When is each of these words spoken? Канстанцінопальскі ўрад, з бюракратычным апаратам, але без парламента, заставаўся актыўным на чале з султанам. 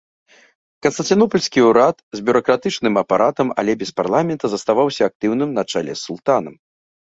Канстанцінопальскі 0.83 1.59
ўрад, 1.69 1.95
з 2.17 2.25
бюракратычным 2.29 2.93
апаратам, 3.03 3.47
але 3.65 3.71
без 3.83 3.93
парламента, 4.01 4.45
заставаўся 4.55 5.01
актыўным 5.11 5.49
на 5.61 5.67
чале 5.75 5.93
з 5.95 6.01
султанам. 6.07 6.55